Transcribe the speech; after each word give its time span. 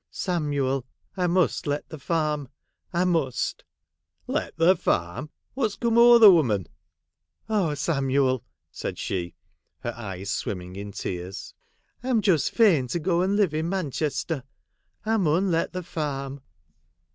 'Samuel, 0.09 0.87
I 1.15 1.27
must 1.27 1.67
let 1.67 1.89
the 1.89 1.99
farm— 1.99 2.49
I 2.91 3.03
must.'' 3.05 3.63
Let 4.25 4.57
the 4.57 4.75
farm! 4.75 5.29
What 5.53 5.67
's 5.69 5.75
come 5.75 5.95
o'er 5.95 6.17
the 6.17 6.31
woman 6.31 6.65
1 7.45 7.61
''Oh, 7.69 7.73
Samuel!' 7.75 8.43
said 8.71 8.97
she, 8.97 9.35
her 9.81 9.93
eyes 9.95 10.31
swimming 10.31 10.75
in 10.75 10.91
tears,' 10.91 11.53
I 12.03 12.07
'm 12.09 12.21
just 12.23 12.49
fain 12.49 12.87
to 12.87 12.99
go 12.99 13.21
and 13.21 13.35
live 13.35 13.53
in 13.53 13.69
Manchester. 13.69 14.41
I 15.05 15.11
inun 15.17 15.51
let 15.51 15.71
the 15.71 15.83
farm.' 15.83 16.41